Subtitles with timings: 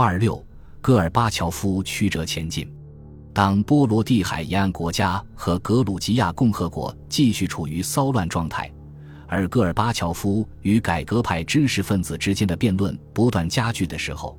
[0.00, 0.42] 二六，
[0.80, 2.66] 戈尔巴乔夫曲折前进。
[3.34, 8.72] 当波罗的海沿岸国家和格鲁吉亚共和国继续处于骚乱状态，
[9.28, 14.38] 而戈尔巴乔夫与改革派知识分子之间的辩论不断加剧的时候，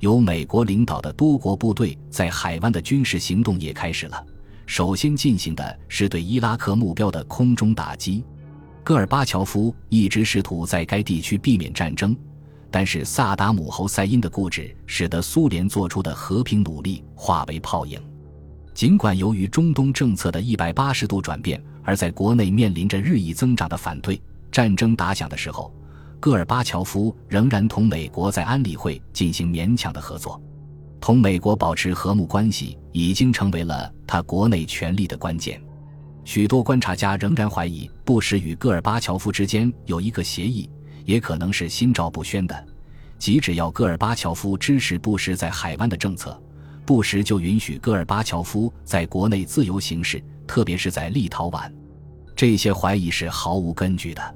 [0.00, 4.26] 由美国领导的多国部队在海湾的军事行动也开始了。
[4.66, 8.24] 首先进行的是对伊拉克目标的空中打击。
[8.82, 12.16] 戈尔巴乔夫一直试图在该地区避免战争，
[12.70, 18.00] 但是萨达姆侯赛因的固执使得苏联做出的和平努力化为泡影。
[18.74, 24.20] 尽管由于中东政策的一百八十度转变，而在国内面临着日益增长的反对，
[24.52, 25.72] 战争打响的时候，
[26.20, 30.40] 戈尔巴乔夫仍然同美国在安理会进行勉强的合作。
[31.00, 35.62] 同美国保持和睦关系已经成为了他国内权力的关键。
[36.24, 40.68] 许多观察家仍然怀疑布什与戈尔巴乔夫之间有一个协议，
[41.06, 42.66] 也可能是心照不宣的，
[43.18, 46.38] 即只要戈尔巴乔夫支持布什在海湾的政策，
[46.84, 51.72] 布什就允许戈尔巴乔夫在国内自由行事，特别是在立陶宛。
[52.34, 54.34] 这些怀疑是毫无根据的。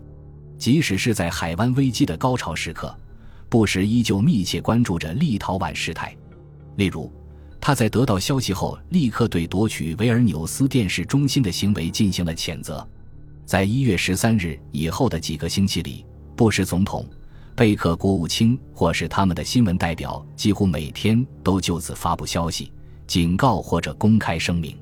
[0.57, 2.97] 即使是在海湾危机的高潮时刻，
[3.49, 6.17] 布什依旧密切关注着立陶宛事态。
[6.77, 7.13] 例如，
[7.61, 12.87] 他在得到消息后，立刻对夺取维尔纽斯电视中心的行为进行了谴责。
[13.45, 16.05] 在一月十三日以后的几个星期里，
[16.41, 17.05] 布什总统、
[17.55, 22.73] 贝克国务卿或是他们的新闻代表，几乎每天都就此发布消息、
[23.07, 24.75] 警告或者公开声明。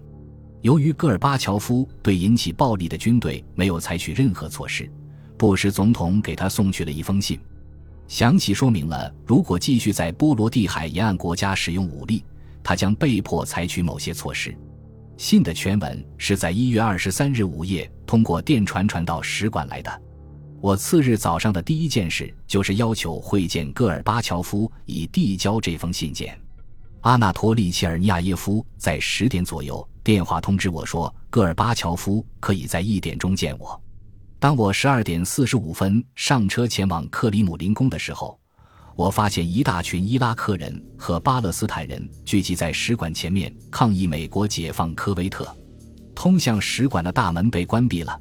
[0.60, 4.88] 由于戈尔巴乔夫对引起暴力的军队没有采取任何措施，
[5.36, 7.40] 布什总统给他送去了一封信。
[8.06, 12.24] 详细说明了，如果继续在波罗的海沿岸国家使用武力，
[12.62, 14.56] 他将被迫采取某些措施。
[15.16, 20.02] 信的全文是在一月二十三日午夜通过电传传到使馆来的。
[20.60, 26.36] 我次日早上的第一件事就是要求会见戈尔巴乔夫，以递交这封信件。
[27.02, 33.80] 阿纳托利切尔尼亚耶夫在十点左右电话通知我说，戈尔巴乔夫可以在一点钟见我。
[34.40, 38.36] 当我十二点四十五分上车前往克里姆林宫的时候，
[38.96, 45.46] 我发现一大群伊拉克人和巴勒斯坦人聚集在使馆前面抗议美国解放科威特。
[46.16, 48.20] 通向使馆的大门被关闭了，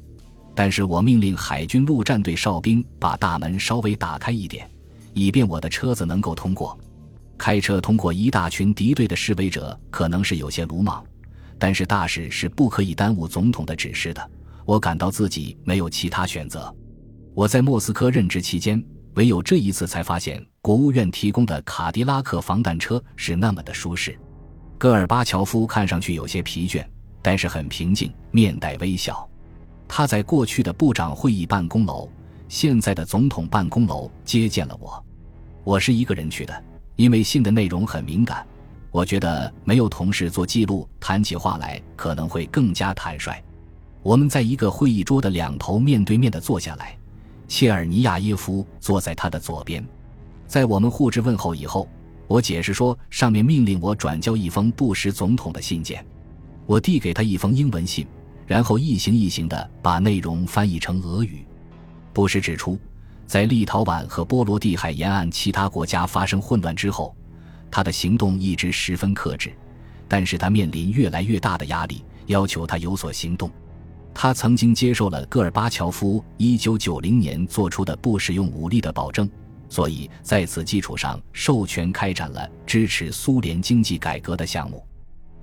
[0.58, 4.68] 但是我命令海军陆战队哨兵把大门稍微打开一点，
[5.14, 6.76] 以便我的车子能够通过。
[7.38, 11.04] 开车通过一大群敌对的示威者可能是有些鲁莽，
[11.60, 14.30] 但是大事是不可以耽误总统的指示的。
[14.64, 16.74] 我感到自己没有其他选择。
[17.34, 24.18] 我在莫斯科任职期间，唯有这一次才发现国务院提供的卡迪拉克防弹车是那么的舒适。
[24.76, 26.84] 戈尔巴乔夫看上去有些疲倦，
[27.22, 29.27] 但是很平静，面带微笑。
[29.88, 32.08] 他在过去的部长会议办公楼，
[32.46, 35.02] 现在的总统办公楼接见了我。
[35.64, 36.62] 我是一个人去的，
[36.96, 38.46] 因为信的内容很敏感。
[38.90, 43.42] 我觉得没有同事做记录，谈起话来可能会更加坦率。
[44.02, 46.96] 我们在一个会议桌的两头面对面的坐下来，
[47.48, 49.84] 切尔尼亚耶夫坐在他的左边。
[50.46, 51.88] 在我们互致问候以后，
[52.26, 56.04] 我解释说，上面命令我转交一封布什总统的信件。
[56.64, 58.06] 我递给他一封英文信，
[58.48, 61.44] 然后一行一行的把内容翻译成俄语。
[62.14, 62.76] 布什指出，
[63.26, 67.14] 在立陶宛和波罗的海沿岸其他国家发生混乱之后，
[67.70, 69.52] 他的行动一直十分克制，
[70.08, 73.50] 但是他面临越来越大的压力，要求他有所行动。
[74.14, 79.30] 他曾经接受了戈尔巴乔夫1990年做出的不使用武力的保证，
[79.68, 84.84] 所以在此基础上授权开展了支持苏联经济改革的项目。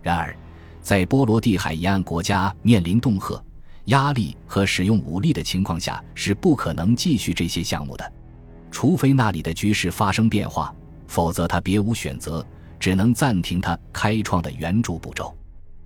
[0.01, 0.35] 然而，
[0.85, 3.43] 在波罗的海沿岸国家面临恫吓、
[3.85, 8.13] 压力和使用武力的情况下，是不可能继续这些项目的，
[8.69, 10.71] 除非那里的局势发生变化，
[11.07, 12.45] 否则他别无选择，
[12.79, 15.35] 只能暂停他开创的援助步骤。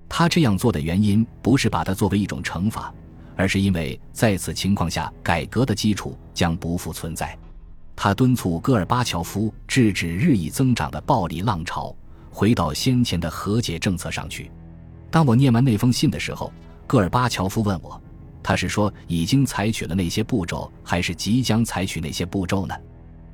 [0.09, 2.93] 他这样做的原因不是把它作为一种惩罚，
[3.37, 7.37] 而是因为在此情况下，改革的基础将不复存在。
[7.95, 11.95] 他敦促戈尔巴乔夫制止日益增长的暴力浪潮，
[12.29, 14.51] 回到先前的和解政策上去。
[15.11, 16.51] 当我念完那封信的时候，
[16.85, 18.01] 戈尔巴乔夫问我
[18.43, 22.75] ：“他是说已经采取了那些步骤，还是即将采取那些步骤呢？”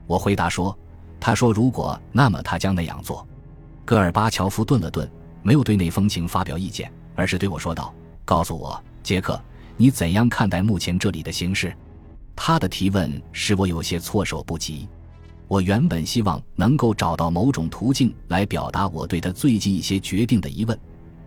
[0.07, 0.77] 我回答说
[1.19, 3.27] ：“他说如果那么，他将那样做。”
[3.86, 5.10] 戈尔巴乔夫顿了顿。
[5.44, 7.94] 没有对那封信发表意见，而是对我说道
[8.25, 9.39] ：“告诉我，杰克，
[9.78, 11.71] 你怎样看待目前这里的形势？”
[12.36, 14.89] 他的提问使我有些措手不及。
[15.48, 20.75] 我原本希望能够找到某种途径来表达我对他最近一些决定的疑问，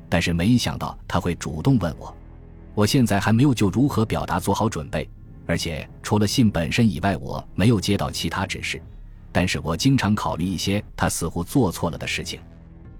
[0.08, 2.14] 但是没想到他会主动问我。
[2.74, 5.08] 我现在还没有就如何表达做好准备，
[5.46, 8.80] 而且除了信本身以外，我没有接到其他指示。
[9.32, 12.40] 但是我经常考虑一些他似乎做错了的事情。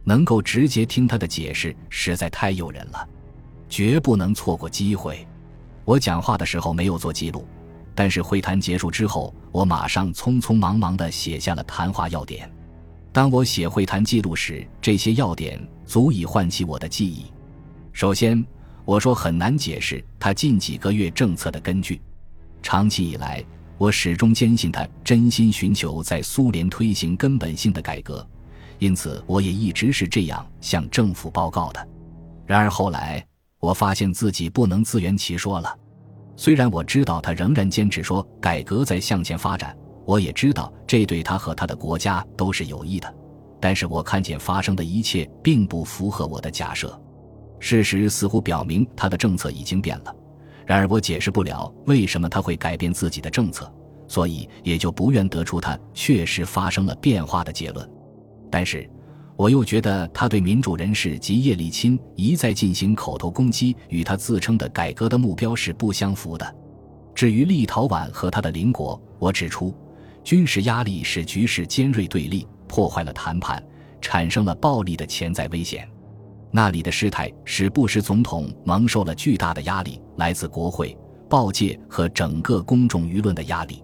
[0.04, 3.08] 能够直接听他的解释实在太诱人了，
[3.68, 5.26] 绝不能错过机会。
[5.84, 7.46] 我讲话的时候没有做记录，
[7.94, 12.50] 但是会谈结束之后，我马上匆匆忙忙地写下了谈话要点。
[13.12, 17.26] 当我写会谈记录时，这些要点足以唤起我的记忆。
[17.92, 18.44] 首先，
[18.84, 22.00] 我说很难解释他近几个月政策的根据。
[22.62, 23.44] 长期以来，
[23.76, 28.24] 我始终坚信他真心寻求在苏联推行根本性的改革。
[28.78, 31.88] 因此，我也一直是这样向政府报告的。
[32.46, 33.24] 然而后来，
[33.58, 35.76] 我发现自己不能自圆其说了。
[36.36, 39.76] 虽然我知道他仍然坚持说改革在向前发展，
[40.08, 43.14] 我也知道这对他和他的国家都是有益的，
[43.60, 46.98] 但是我看见发生的一切并不符合我的假设。
[47.60, 50.16] 事实似乎表明他的政策已经变了。
[50.64, 53.70] 然而我解释不了为什么他会改变自己的政策，
[54.06, 57.86] 所以也就不愿得出他确实发生了变化的结论。
[58.50, 58.88] 但是，
[59.36, 66.56] 我又觉得他对民主人士及叶利钦一再进行口头攻击，与他自称的改革的目标是不相符的。
[67.14, 69.74] 至于立陶宛和他的邻国，我指出，
[70.28, 73.66] 军事压力使局势尖锐对立，破坏了谈判，
[73.98, 75.88] 产生了暴力的潜在危险。
[76.50, 80.94] 那里的失态使布什总统蒙受了巨大的压力，来自国会、
[81.30, 83.82] 报界和整个公众舆论的压力。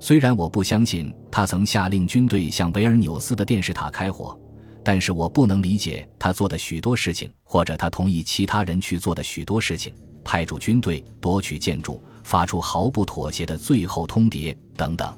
[0.00, 4.36] 虽然我不相信他曾下令军队向维尔纽斯的电视塔开火，
[4.82, 9.94] 但是我不能理解他做的许多事情，或者他同意其他人去做的许多事情，
[10.24, 15.16] 派驻军队、夺取建筑、发出毫不妥协的最后通牒等等。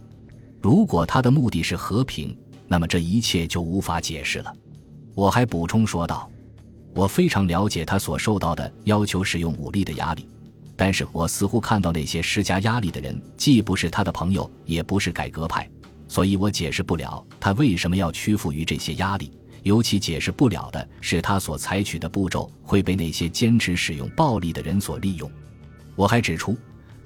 [0.60, 4.52] 如果他的目的是和平，那么这一切就无法解释了。
[5.14, 6.30] 我还补充说道
[6.94, 10.28] ：“我非常了解他所受到的要求使用武力的压力。”
[10.76, 15.68] 但是我似乎看到那些施加压力的人，既不是他的朋友，也不是改革派，
[16.06, 19.32] 所以我解释不了他为什么要屈服于这些压力。
[19.64, 25.28] 尤其解释不了的是，他所采取的步骤会被那些坚持使用暴力的人所利用。
[25.96, 26.56] 我还指出，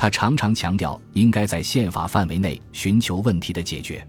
[0.03, 4.05] 他常常强调应该在宪法范围内寻求问题的解决。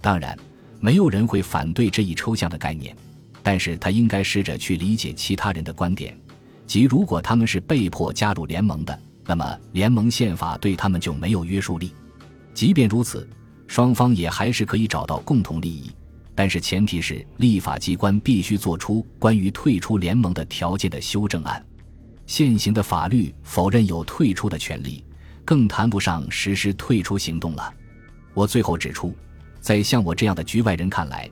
[0.00, 0.36] 当然，
[0.80, 2.92] 没有人会反对这一抽象的概念，
[3.40, 6.18] 但是他应该试着去理解其他人的观点。
[6.66, 11.92] 即如果他们是被迫加入联盟的，那么联盟宪法对他们就没有约束力。
[12.52, 13.24] 即便如此，
[13.68, 15.92] 双方也还是可以找到共同利益，
[16.34, 21.64] 但是前提是立法机关必须做出关于退出联盟的条件的修正案。
[22.26, 25.04] 现行的法律否认有退出的权利，
[25.48, 27.72] 更谈不上实施退出行动了。
[28.34, 29.16] 我最后指出，
[29.62, 31.26] 在像我这样的局外人看来。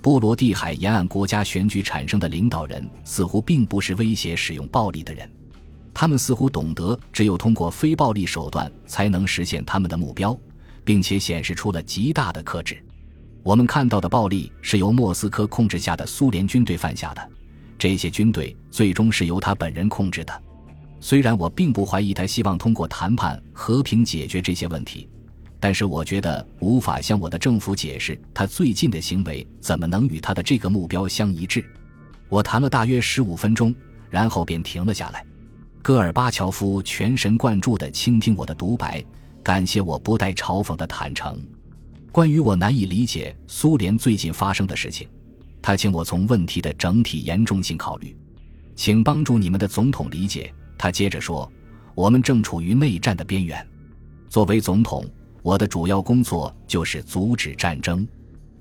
[0.00, 5.30] 波罗的海沿岸国家选举产生的领导人似乎并不是威胁使用暴力的人，
[5.92, 10.34] 他们似乎懂得只有通过非暴力手段才能实现他们的目标，
[10.82, 12.82] 并且显示出了极大的克制。
[13.42, 17.28] 我们看到的暴力是由莫斯科控制下的苏联军队犯下的，
[17.78, 20.42] 这些军队最终是由他本人控制的。
[21.00, 25.08] 虽然我并不怀疑他希望通过谈判和平解决这些问题。
[25.60, 31.64] 但是我觉得无法向我的政府解释他最近的行为怎么能与他的这个目标相一致。
[32.28, 33.74] 我谈了大约十五分钟，
[34.08, 35.24] 然后便停了下来。
[35.82, 39.04] 戈尔巴乔夫全神贯注地倾听我的独白，
[39.42, 41.36] 感谢我不带嘲讽的坦诚。
[42.12, 45.08] 关于我难以理解苏联最近发生的事情，
[45.60, 48.16] 他请我从问题的整体严重性考虑，
[48.76, 50.52] 请帮助你们的总统理解。
[50.78, 51.50] 他接着说
[51.94, 53.66] ：“我们正处于内战的边缘，
[54.30, 55.04] 作为总统。”
[55.40, 58.06] 我的主要工作就是阻止战争，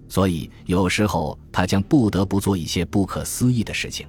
[0.08, 4.08] 所以有时候他将不得不做一些不可思议的事情。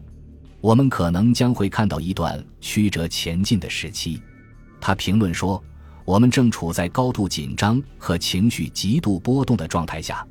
[0.60, 4.22] 我们可能将会看到一段曲折前进的时期。
[4.80, 5.60] 他评论说
[6.04, 10.24] ：“我们正处在高度紧张和情绪极度波动的状态下，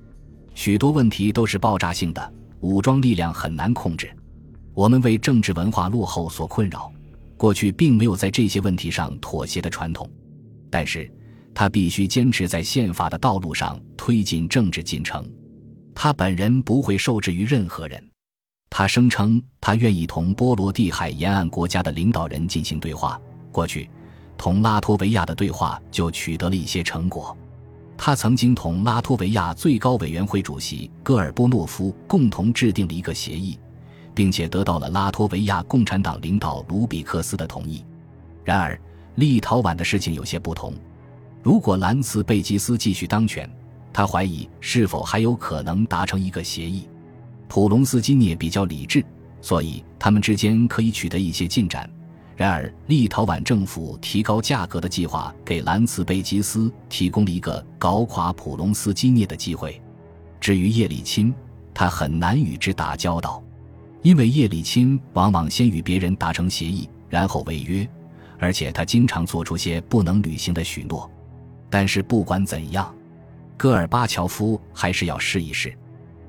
[0.54, 4.10] 许多问题都是爆炸性的，武装力量很难控制。
[4.74, 6.90] 我们为政治文化落后所困扰，
[7.38, 10.10] 过去并没有在这些问题上妥协的传统，
[10.70, 11.10] 但是。”
[11.60, 15.28] 他必须坚持在宪法的道路上推进政治进程，
[15.96, 18.12] 他本人不会受制于任何人。
[18.70, 23.20] 他声称他愿意同波罗的海沿岸国家的领导人进行对话。
[23.52, 23.90] 过去，
[24.38, 27.36] 同拉脱维亚的对话就取得了一些成果。
[27.98, 33.58] 他曾经同拉脱维亚最高委员会主席戈尔波诺夫共同制定了一个协议，
[34.18, 37.86] 并且得到了拉脱维亚共产党领导卢比克斯的同意。
[38.44, 38.82] 然而，
[39.14, 40.74] 立陶宛的事情有些不同。
[41.44, 43.48] 如果兰茨贝吉斯继续当权，
[43.94, 46.90] 他怀疑是否还有可能达成一个协议。
[47.48, 49.06] 普隆斯基涅比较理智，
[49.40, 51.88] 所以他们之间可以取得一些进展。
[52.36, 59.80] 然而，立陶宛政府提高价格的计划给兰茨贝吉斯提供了一个搞垮普隆斯基涅的机会。
[60.40, 61.32] 至于叶利钦，
[61.72, 63.44] 他很难与之打交道，
[64.02, 67.88] 因为叶利钦往往先与别人达成协议，然后违约，
[68.40, 71.10] 而且他经常做出些不能履行的许诺。
[71.70, 72.94] 但是不管怎样，
[73.58, 75.76] 戈尔巴乔夫还是要试一试。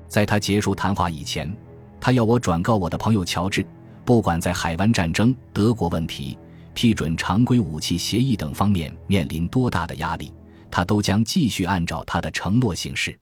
[0.07, 1.55] 在他结束谈话以前，
[2.01, 3.65] 他要我转告我的朋友乔治，
[4.03, 6.37] 不管在海湾战争、德国问题、
[6.73, 10.33] 批准常规武器协议等方面面临多大的压力，
[10.71, 13.17] 他都将继续按照他的承诺行事。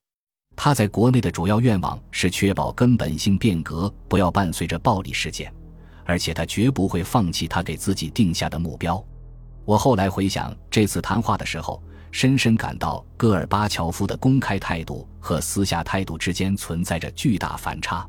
[0.60, 5.54] 他在国内的主要愿望是确保根本性变革不要伴随着暴力事件，
[6.04, 9.02] 而且他绝不会放弃他给自己定下的目标。
[9.64, 18.04] 我后来回想这次谈话的时候，深深感到戈尔巴乔夫的公开态度和私下态度之间存在着巨大反差。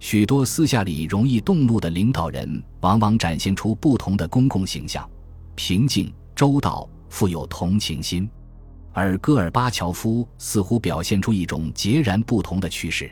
[0.00, 5.06] 许多私下里容易动怒的领导人，往往展现出不同的公共形象：
[5.56, 8.26] 平静、周到、富有同情心。
[8.92, 13.10] 而戈尔巴乔夫似乎表现出一种截然不同的趋势，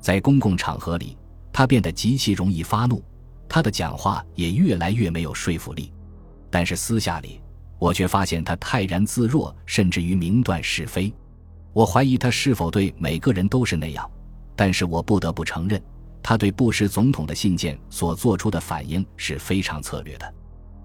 [0.00, 1.16] 在公共场合里，
[1.52, 3.02] 他变得极其容易发怒，
[3.48, 5.92] 他的讲话也越来越没有说服力。
[6.50, 7.40] 但是私下里，
[7.78, 11.12] 我却发现他泰然自若，甚至于明断是非。
[11.72, 14.10] 我怀疑他是否对每个人都是那样，
[14.56, 15.80] 但是我不得不承认，
[16.22, 20.34] 他对布什总统的信件所做出的反应是非常策略的。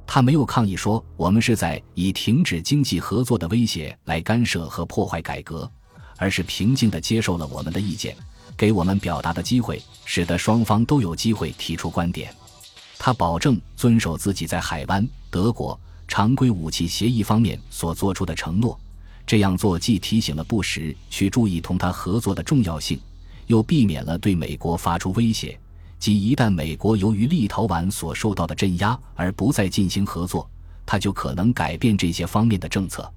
[0.08, 5.70] 他没有抗议说我们是在以停止经济合作的威胁来干涉和破坏改革，
[6.18, 8.16] 而是平静地接受了我们的意见，
[8.56, 12.34] 给我们表达的机会，使得双方都有机会提出观点。
[12.98, 18.80] 他保证遵守自己在海湾、德国常规武器协议方面所做出的承诺。
[19.28, 23.00] 这样做既提醒了布什去注意同他合作的重要性，
[23.48, 25.60] 又避免了对美国发出威胁。
[25.98, 30.50] 即一旦美国由于立陶宛所受到的镇压而不再进行合作，
[30.86, 33.12] 他就可能改变这些方面的政策。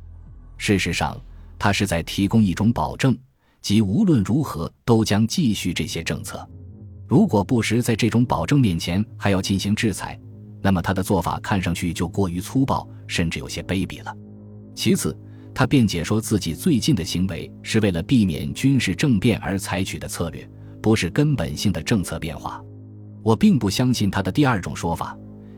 [0.56, 1.20] 事实上，
[1.58, 3.16] 他是在提供一种保证，
[3.60, 6.48] 即无论如何都将继续这些政策。
[7.06, 10.18] 如果布什在这种保证面前还要进行制裁，
[10.62, 14.14] 那么他的做法看上去就过于粗暴，甚至有些卑鄙了。
[14.74, 15.16] 其次，
[15.54, 20.48] 他辩解说自己最近的行为是为了避免军事政变而采取的策略，
[20.80, 22.62] 不是根本性的政策变化。
[23.22, 25.16] 我并不相信他的第二种说法，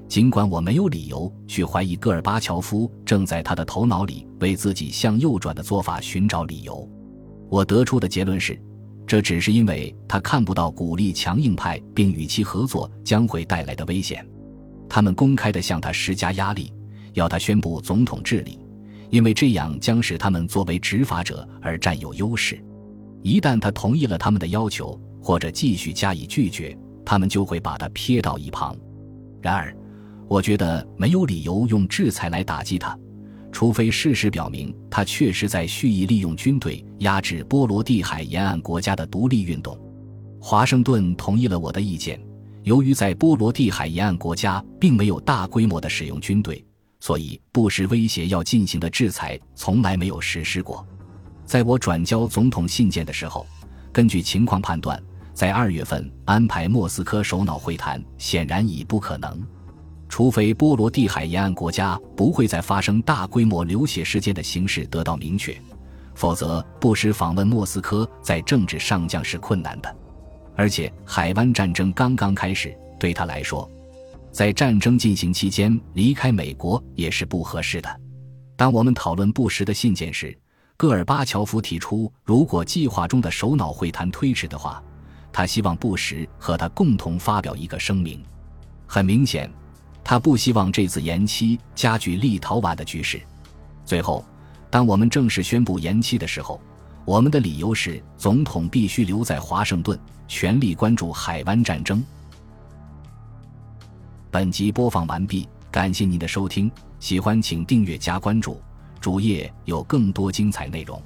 [0.08, 6.88] 尽管我没有理由去怀疑戈尔巴乔夫正在他的头脑里为自己向右转的做法寻找理由。
[7.48, 8.60] 我得出的结论是，
[9.06, 14.26] 这只是因为他看不到鼓励强硬派并与其合作将会带来的危险。
[14.88, 16.72] 他们公开地向他施加压力，
[17.14, 18.58] 要他宣布总统治理，
[19.10, 22.60] 因为这样将使他们作为执法者而占有优势。
[23.22, 26.76] 一旦他同意了他们的要求，或者继续加以拒绝。
[27.10, 28.76] 他们就会把他撇到一旁。
[29.42, 29.76] 然而，
[30.28, 32.96] 我觉得没有理由用制裁来打击他，
[33.50, 39.76] 除非事实表明他确实在蓄意利用军队压制波罗的海沿岸国家的独立运动。
[40.40, 42.20] 华盛顿同意了我的意见。
[42.62, 46.64] 由于在波罗的海沿岸国家并没有大规模的使用军队，
[47.00, 50.86] 所以布什威胁要进行的制裁从来没有实施过。
[51.44, 53.44] 在我转交总统信件的时候，
[53.90, 55.02] 根据情况判断。
[55.32, 59.42] 在二月份安排莫斯科首脑会谈显然已不可能，
[60.08, 65.56] 除非波罗的海沿岸国家不会再发生大规模流血事件的形势得到明确，
[66.14, 69.96] 否则不时访问莫斯科在政治上将是困难的。
[70.56, 73.70] 而且海湾战争刚刚开始，对他来说，
[74.30, 78.00] 在战争进行期间离开美国也是不合适的。
[78.56, 80.36] 当我们讨论布什的信件时，
[80.76, 84.82] 戈尔巴乔夫提出，如果计划中的首脑会谈推迟的话。
[85.32, 88.22] 他希望布什和他共同发表一个声明。
[88.86, 89.50] 很明显，
[90.02, 93.20] 他不希望这次延期加剧立陶宛的局势。
[93.84, 94.24] 最后，
[94.68, 96.60] 当我们正式宣布延期的时候，
[97.04, 102.04] 我们的理由是总统必须留在华盛顿，全力关注海湾战争。
[104.30, 106.70] 本集播放完毕，感谢您的收听，
[107.00, 108.60] 喜欢请订阅加关注，
[109.00, 111.02] 主页有更多精彩内容。